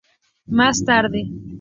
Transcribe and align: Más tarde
Más 0.47 0.83
tarde 0.83 1.27